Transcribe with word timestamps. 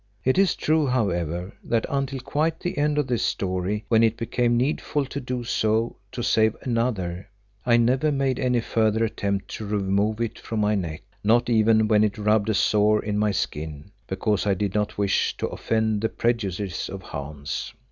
It 0.23 0.39
is 0.39 0.55
true, 0.55 0.87
however, 0.87 1.53
that 1.63 1.85
until 1.87 2.19
quite 2.21 2.59
the 2.59 2.75
end 2.75 2.97
of 2.97 3.05
this 3.05 3.23
history 3.23 3.85
when 3.87 4.01
it 4.01 4.17
became 4.17 4.57
needful 4.57 5.05
to 5.05 5.21
do 5.21 5.43
so 5.43 5.97
to 6.11 6.23
save 6.23 6.57
another, 6.63 7.29
I 7.67 7.77
never 7.77 8.11
made 8.11 8.39
any 8.39 8.61
further 8.61 9.05
attempt 9.05 9.49
to 9.57 9.65
remove 9.67 10.19
it 10.19 10.39
from 10.39 10.59
my 10.59 10.73
neck, 10.73 11.03
not 11.23 11.51
even 11.51 11.87
when 11.87 12.03
it 12.03 12.17
rubbed 12.17 12.49
a 12.49 12.55
sore 12.55 13.05
in 13.05 13.19
my 13.19 13.29
skin, 13.29 13.91
because 14.07 14.47
I 14.47 14.55
did 14.55 14.73
not 14.73 14.97
wish 14.97 15.37
to 15.37 15.45
offend 15.49 16.01
the 16.01 16.09
prejudices 16.09 16.89
of 16.89 17.03
Hans. 17.03 17.71